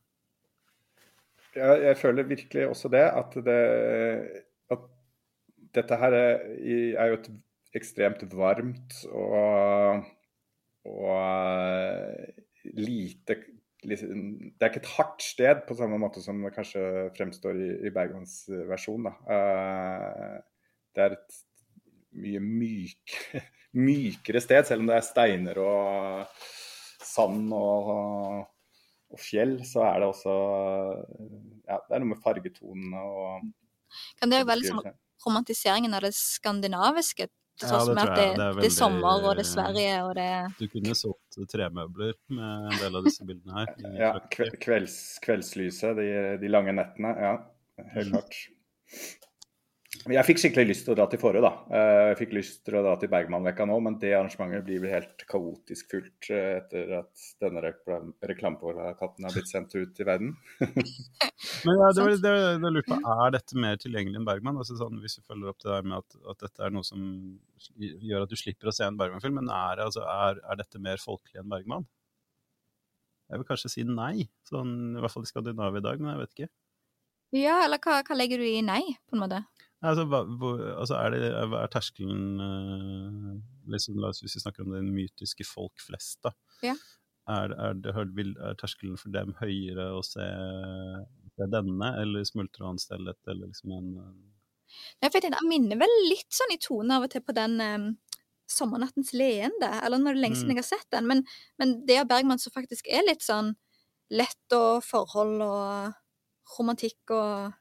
[1.58, 3.62] Jeg, jeg føler virkelig også det, at, det,
[4.72, 4.88] at
[5.76, 6.46] dette her er,
[6.96, 7.32] er jo et
[7.76, 10.06] ekstremt varmt og
[10.88, 12.28] og uh,
[12.78, 13.36] lite
[13.88, 16.82] Det er ikke et hardt sted på samme måte som det kanskje
[17.15, 19.08] fremstår i, i Bergmans versjon.
[19.08, 19.13] Da.
[20.95, 21.38] det er et
[22.17, 23.15] mye myk,
[23.88, 26.43] mykere sted, selv om det er steiner og
[27.08, 28.45] sand og,
[29.13, 30.36] og fjell, så er det også
[31.67, 33.50] Ja, det er noe med fargetonene og
[34.19, 34.82] Kan det være liksom
[35.26, 38.76] romantiseringen av det skandinaviske det ja, det med at det, det, er veldig, det, er
[38.76, 40.28] sommer, og det er Sverige, og det
[40.60, 40.93] Du kunne
[41.38, 43.73] solgt tremøbler med en del av disse bildene her.
[44.00, 46.10] ja, kvelds, kveldslyset, de,
[46.41, 47.13] de, lange nettene.
[47.21, 47.34] Ja,
[47.93, 48.19] helt mm.
[50.13, 51.50] Jeg fikk skikkelig lyst til å dra til Forøy, da.
[51.74, 54.93] Eh, jeg fikk lyst til å dra til Bergmanvekka nå, men det arrangementet blir vel
[54.93, 60.36] helt kaotisk fullt eh, etter at denne reklam reklameplakaten har blitt sendt ut i verden.
[60.62, 64.62] men ja, det, var, det, det lurer på, Er dette mer tilgjengelig enn Bergman?
[64.63, 67.04] Altså sånn, hvis vi følger opp det der med at, at, dette er noe som
[67.78, 71.04] gjør at du slipper å se en Bergman-film, men er, altså, er, er, dette mer
[71.04, 71.89] folkelig enn Bergman?
[73.28, 76.24] Jeg vil kanskje si nei, sånn, i hvert fall i Skandinavia i dag, men jeg
[76.24, 76.52] vet ikke.
[77.36, 79.41] Ja, eller hva, hva legger du i nei, på en måte?
[79.86, 80.24] Altså, hva,
[80.82, 83.34] altså er, det, er, terskelen uh,
[83.70, 86.34] liksom, Hvis vi snakker om den mytiske folk flest, da.
[86.66, 86.74] Ja.
[87.30, 90.26] Er, er, det, er, terskelen for dem høyere å se,
[91.36, 93.94] se denne, eller smultranstellet, eller liksom en
[95.00, 97.54] Nei, for jeg tenkte, minner vel litt sånn i tonen av og til på den
[97.63, 97.86] um,
[98.48, 100.58] 'Sommernattens leende', eller når det er lenge siden mm.
[100.58, 101.08] jeg har sett den.
[101.08, 101.22] Men,
[101.60, 103.54] men det av Bergman som faktisk er litt sånn
[104.16, 105.96] lett og forhold og
[106.56, 107.56] romantikk og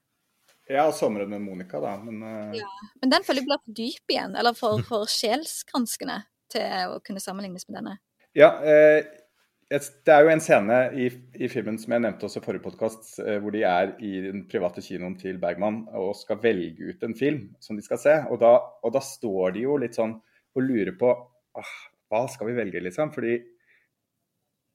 [0.68, 1.96] ja, 'Sommeren med Monica', da.
[2.02, 2.56] Men, uh...
[2.56, 2.70] ja,
[3.02, 7.22] men den føler jeg blir for dyp igjen, eller for, for sjelsgranskende til å kunne
[7.22, 7.96] sammenlignes med denne.
[8.36, 9.06] Ja, eh,
[9.70, 13.16] det er jo en scene i, i, filmen som jeg nevnte også i forrige podkast,
[13.22, 17.16] eh, hvor de er i den private kinoen til Bergman og skal velge ut en
[17.18, 18.14] film som de skal se.
[18.30, 18.52] Og da,
[18.86, 20.14] og da står de jo litt sånn
[20.56, 21.74] og lurer på ah,
[22.10, 23.10] hva skal vi velge, liksom.
[23.14, 23.40] Fordi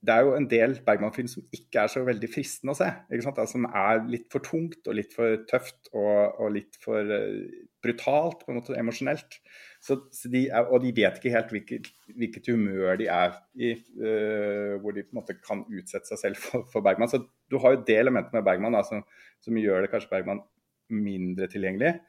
[0.01, 2.87] det er jo en del Bergman-film som ikke er så veldig fristende å se.
[3.13, 7.67] Altså, som er litt for tungt og litt for tøft og, og litt for uh,
[7.85, 9.37] brutalt, på en måte emosjonelt.
[9.81, 13.75] Så, så de er, og de vet ikke helt hvilket, hvilket humør de er i,
[14.01, 17.11] uh, hvor de på en måte kan utsette seg selv for, for Bergman.
[17.11, 19.05] Så du har jo det elementet med Bergman da, som,
[19.45, 20.41] som, gjør det kanskje Bergman
[20.89, 21.99] mindre tilgjengelig.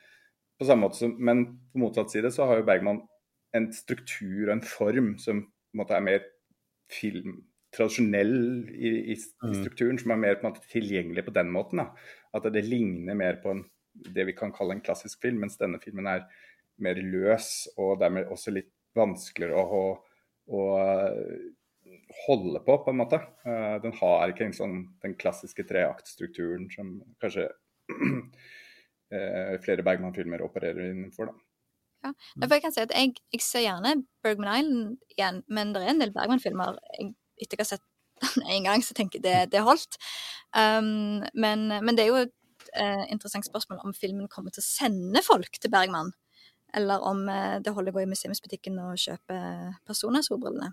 [0.57, 3.05] På samme måte som, men på motsatt side så har jo Bergman
[3.53, 6.31] en struktur og en form som på en måte er mer
[6.93, 7.43] film
[7.73, 8.35] tradisjonell
[8.69, 9.55] i, i, mm.
[9.61, 11.83] strukturen, som er mer på en måte tilgjengelig på den måten.
[11.83, 12.13] Da.
[12.37, 15.81] At det ligner mer på en, det vi kan kalle en klassisk film, mens denne
[15.83, 16.27] filmen er
[16.83, 19.83] mer løs og dermed også litt vanskeligere å, å,
[20.53, 20.63] å
[22.27, 23.21] holde på, på en måte.
[23.47, 27.49] Uh, den har ikke en sånn, den klassiske treaktstrukturen som kanskje
[27.93, 31.33] uh, flere Bergman-filmer opererer innenfor.
[31.33, 31.49] da.
[32.03, 32.11] Ja,
[32.51, 36.03] jeg kan si at jeg, jeg ser gjerne Bergman Island igjen, men det er en
[36.03, 37.13] del Bergman-filmer jeg
[37.45, 37.89] etter jeg har sett
[38.23, 39.99] den én gang, så tenker jeg det, det holdt.
[40.55, 42.35] Um, men, men, det er jo et
[42.79, 46.13] uh, interessant spørsmål om filmen kommer til å sende folk til Bergman.
[46.75, 49.37] eller om uh, det holder å gå i museumsbutikken og kjøpe
[49.89, 50.73] Persona-solbrillene.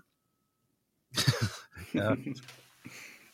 [2.00, 2.14] ja.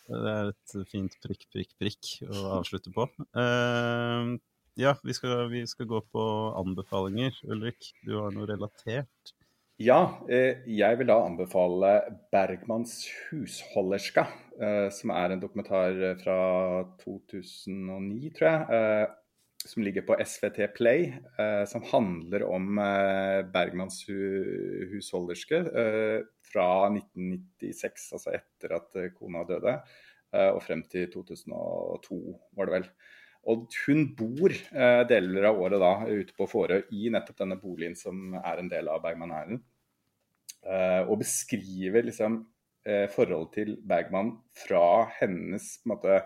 [0.06, 3.08] Det er et fint prikk, prikk, prikk å avslutte på.
[3.36, 4.38] Uh,
[4.78, 6.24] ja, vi skal, vi skal, gå på
[6.60, 7.38] anbefalinger.
[7.50, 9.32] Ulrik, du har noe relatert?
[9.76, 11.90] Ja, eh, jeg vil da anbefale
[12.32, 12.94] Bergmanns
[13.28, 14.24] 'Husholderska',
[14.56, 18.62] eh, som er en dokumentar fra 2009, tror jeg.
[18.72, 19.06] Eh,
[19.66, 21.12] som ligger på SVT Play,
[21.66, 22.76] som handler om
[23.52, 25.64] Bergmanns husholderske
[26.52, 29.80] fra 1996, altså etter at kona døde,
[30.32, 32.86] og frem til 2002, var det vel.
[33.46, 37.94] Og hun bor eh, deler av året da ute på Fårøy i nettopp denne boligen
[37.98, 39.62] som er en del av Bergman Island.
[40.66, 42.40] Eh, og beskriver liksom
[42.86, 44.32] eh, forholdet til Bergman
[44.64, 46.18] fra hennes måte,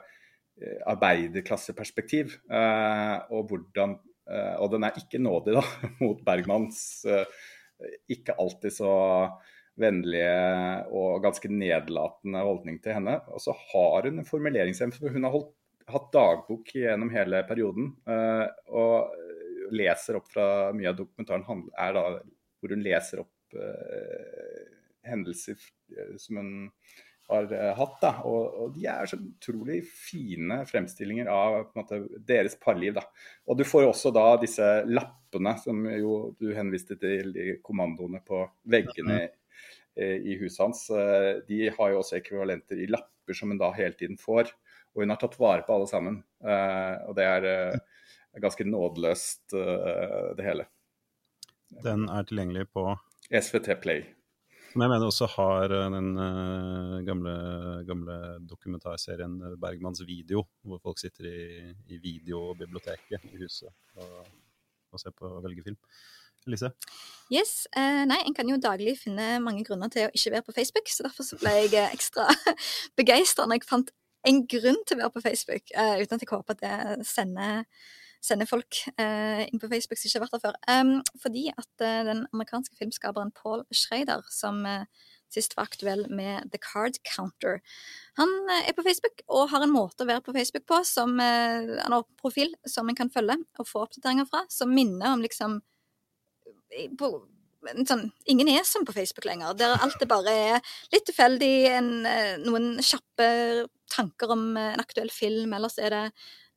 [0.60, 2.38] eh, arbeiderklasseperspektiv.
[2.48, 3.98] Eh, og hvordan
[4.30, 5.64] eh, Og den er ikke nådig da,
[6.04, 7.04] mot Bergmans
[8.12, 8.90] ikke alltid så
[9.80, 10.32] vennlige
[10.92, 13.14] og ganske nedlatende holdning til henne.
[13.32, 15.54] Og så har hun en formuleringsevne, for hun har holdt
[15.94, 17.92] hatt dagbok gjennom hele perioden.
[18.08, 22.04] Uh, og leser opp fra mye av dokumentaren er da
[22.60, 24.64] hvor hun leser opp uh,
[25.06, 25.56] hendelser
[25.96, 26.50] eh, som hun
[27.30, 27.46] har
[27.78, 27.96] hatt.
[28.02, 28.10] Da.
[28.26, 32.98] Og, og, de er så utrolig fine fremstillinger av måte, deres parliv.
[32.98, 33.06] Da.
[33.46, 38.42] Og du får også da disse lappene som jo du henviste til, de kommandoene på
[38.74, 39.22] veggene
[40.00, 40.82] i huset hans.
[41.46, 44.50] De har jo også ekvivalenter i lapper som hun da hele tiden får.
[44.94, 46.20] Og hun har tatt vare på alle sammen.
[46.42, 48.06] Uh, og det er uh,
[48.42, 50.66] ganske nådeløst, uh, det hele.
[51.84, 52.88] Den er tilgjengelig på
[53.30, 54.06] SVT Play.
[54.70, 56.12] Som jeg mener også har den
[57.02, 57.32] gamle,
[57.88, 61.40] gamle, dokumentarserien Bergmanns video, hvor folk sitter i,
[61.90, 63.66] i videobiblioteket i huset
[63.98, 64.28] og,
[64.94, 65.78] og ser på og velger film.
[66.48, 66.70] Lise?
[67.30, 70.54] Yes, eh, nei, En kan jo daglig finne mange grunner til å ikke være på
[70.56, 72.26] Facebook, så derfor så ble jeg ekstra
[72.98, 73.92] begeistra når jeg fant
[74.28, 77.62] en grunn til å være på Facebook, uh, uten at jeg håper at det sender,
[78.24, 80.58] sender folk uh, inn på Facebook som ikke har vært der før.
[80.68, 84.66] Um, fordi at uh, den amerikanske filmskaperen Paul Schrader, som
[85.30, 87.60] sist var aktuell med The Card Counter.
[88.18, 91.94] Han er på Facebook og har en måte å være på Facebook på som han
[91.94, 95.60] har profil som en kan følge og få oppdateringer fra, som minner om liksom
[96.98, 97.12] på,
[97.88, 99.54] sånn, Ingen er som på Facebook lenger.
[99.58, 101.92] Der alt det bare er litt tilfeldig, en,
[102.46, 103.28] noen kjappe
[103.90, 106.04] tanker om eh, en aktuell film, eller så er det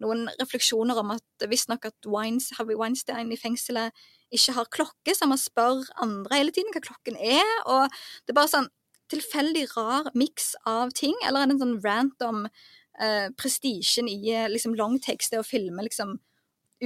[0.03, 3.93] noen refleksjoner om at visstnok at Wines, Harvey Weinstein i fengselet
[4.33, 7.49] ikke har klokke, så man spør andre hele tiden hva klokken er.
[7.69, 7.87] Og
[8.23, 8.71] det er bare sånn
[9.13, 14.49] tilfeldig rar miks av ting, eller er det en sånn random eh, prestisjen i eh,
[14.51, 16.17] liksom longtakes, det å filme liksom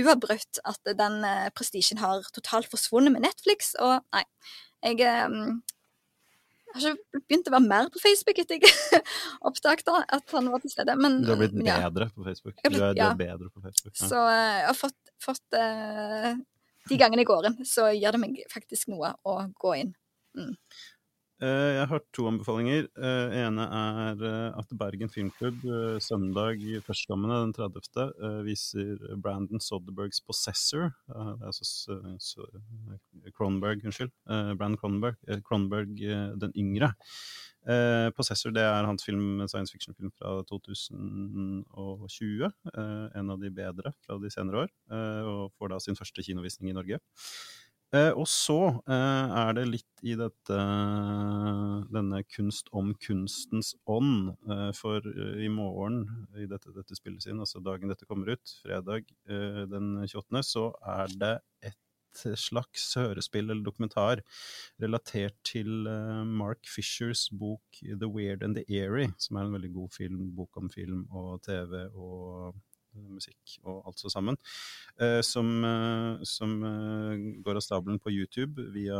[0.02, 3.74] uavbrutt, at den eh, prestisjen har totalt forsvunnet med Netflix.
[3.82, 4.24] Og nei,
[4.86, 5.62] jeg um,
[6.76, 9.02] har ikke begynt å være mer på Facebook etter jeg
[9.48, 10.98] oppdaget at han var til stede.
[11.00, 12.60] Men, du har blitt bedre på Facebook?
[12.62, 13.96] Du er, du er bedre på Facebook.
[13.96, 14.12] Ja.
[14.12, 16.34] Så uh, jeg har fått, fått uh,
[16.88, 19.96] De gangene jeg går inn, så gjør det meg faktisk noe å gå inn.
[20.38, 20.54] Mm.
[21.38, 22.88] Eh, jeg har to anbefalinger.
[22.97, 25.62] Den ene er uh, at Bergen Filmklubb
[26.02, 28.08] søndag førstkommende, den 30.,
[28.47, 30.89] viser Brandon Soderbergs 'Possessor'.
[31.45, 31.93] altså
[33.38, 34.10] Cronberg, unnskyld.
[34.26, 35.93] Brandon Cronberg, Cronberg
[36.41, 36.89] den yngre.
[38.17, 42.52] 'Possessor' det er hans film, science fiction-film fra 2020.
[43.15, 44.69] en av de bedre fra de senere år.
[45.28, 47.00] og får da sin første kinovisning i Norge.
[47.95, 50.58] Eh, og så eh, er det litt i dette,
[51.93, 54.34] denne kunst om kunstens ånd.
[54.43, 55.08] Eh, for
[55.39, 56.04] i morgen,
[56.36, 59.08] i dette, dette spilles inn, altså dagen dette kommer ut, fredag
[59.71, 61.36] den 28., så er det
[61.71, 64.23] et slags hørespill eller dokumentar
[64.82, 65.86] relatert til
[66.26, 70.58] Mark Fishers bok 'The Weird and the Eerie', som er en veldig god film, bok
[70.58, 72.58] om film og TV og
[73.14, 74.38] musikk og alt så sammen.
[75.00, 79.00] Eh, som, eh, som eh, går av stabelen på YouTube via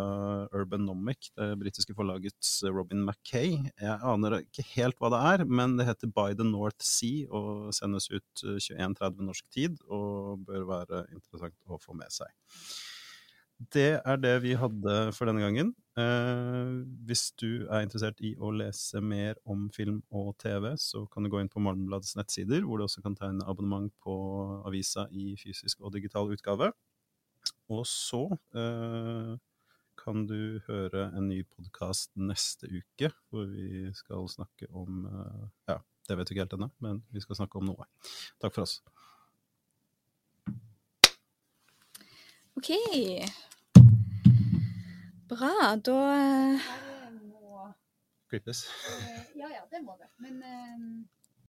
[0.56, 3.58] Urbanomic, det britiske forlagets Robin Mackay.
[3.82, 7.74] Jeg aner ikke helt hva det er, men det heter By the North Sea og
[7.76, 12.32] sendes ut 21.30 norsk tid, og bør være interessant å få med seg.
[13.58, 15.72] Det er det vi hadde for denne gangen.
[15.98, 16.74] Eh,
[17.10, 21.32] hvis du er interessert i å lese mer om film og TV, så kan du
[21.34, 24.14] gå inn på Morgenbladets nettsider, hvor du også kan tegne abonnement på
[24.68, 26.70] avisa i fysisk og digital utgave.
[27.74, 28.22] Og så
[28.54, 29.34] eh,
[29.98, 35.82] kan du høre en ny podkast neste uke, hvor vi skal snakke om eh, Ja,
[36.08, 37.90] det vet du ikke helt ennå, men vi skal snakke om noe.
[38.38, 38.84] Takk for oss.
[42.58, 42.70] OK.
[45.30, 45.76] Bra.
[45.78, 46.60] Da
[48.30, 48.66] Klippes.
[48.66, 50.08] Eh, ja ja, det må det.
[50.18, 51.08] Men ehm,